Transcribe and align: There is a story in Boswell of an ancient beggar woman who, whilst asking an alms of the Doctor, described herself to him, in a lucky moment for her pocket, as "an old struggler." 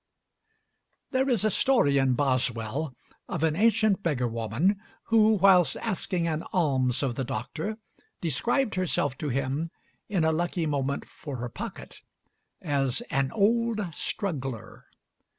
There 1.11 1.29
is 1.29 1.45
a 1.45 1.51
story 1.51 1.99
in 1.99 2.15
Boswell 2.15 2.95
of 3.29 3.43
an 3.43 3.55
ancient 3.55 4.01
beggar 4.01 4.27
woman 4.27 4.81
who, 5.13 5.33
whilst 5.35 5.77
asking 5.77 6.27
an 6.27 6.41
alms 6.53 7.03
of 7.03 7.13
the 7.13 7.23
Doctor, 7.23 7.77
described 8.19 8.73
herself 8.73 9.15
to 9.19 9.29
him, 9.29 9.69
in 10.09 10.23
a 10.25 10.31
lucky 10.31 10.65
moment 10.65 11.07
for 11.07 11.37
her 11.37 11.49
pocket, 11.49 12.01
as 12.63 13.01
"an 13.11 13.31
old 13.33 13.93
struggler." 13.93 14.85